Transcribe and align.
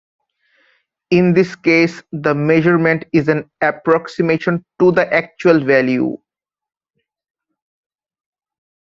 In 1.11 1.33
this 1.35 1.55
case, 1.55 2.01
the 2.11 2.33
measurement 2.33 3.05
is 3.13 3.27
an 3.27 3.47
approximation 3.61 4.65
to 4.79 4.91
the 4.91 5.05
actual 5.13 5.63
value. 5.63 6.17